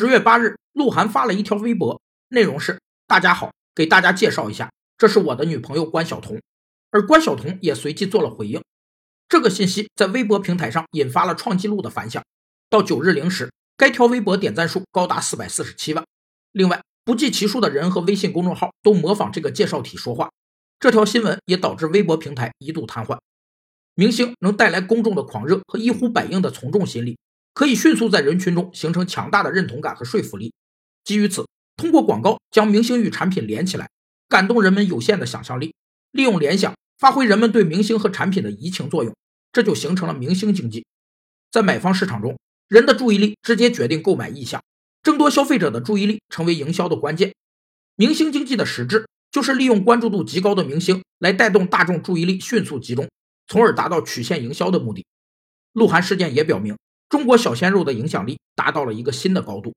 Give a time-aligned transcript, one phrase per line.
[0.00, 6.40] 十月八日，鹿晗发了一条微博，内容是：“大家好，给大家介绍一下，这是我的女朋友关晓彤。”
[6.92, 8.62] 而关晓彤也随即做了回应。
[9.28, 12.22] 这个信息在微博平台上引发了创纪录的反响。
[12.70, 16.04] 到九日零时，该条微博点赞数高达四百四十七万。
[16.52, 20.30] 另外，不计其数的人和微信公众号都模仿这个介绍体说话。
[20.78, 23.18] 这条新闻也导致微博平台一度瘫痪。
[23.96, 27.18] 明星能带来公众的狂热和一呼百应的从众心理，
[27.58, 30.52] 可以迅速在人群中形成强大的认同感和说服力。
[31.02, 31.44] 基于此，
[31.76, 33.90] 通过广告将明星与产品连起来，
[34.28, 35.74] 感动人们有限的想象力，
[36.12, 39.12] 利用联想发挥人们对明星和产品的移情作用，
[39.50, 40.86] 这就形成了明星经济。
[41.50, 44.62] 在买方市场中，人的注意力直接决定购买意向，
[45.02, 47.34] 争夺消费者的注意力成为营销的关键。
[47.96, 53.08] 明星经济的实质就是利用关注度极高的明星来带动大众注意力迅速集中。
[53.48, 55.04] 从而达到曲线营销的目的。
[55.72, 56.76] 鹿晗事件也表明，
[57.08, 59.74] 中国小鲜肉的影响力达到了一个新的高度。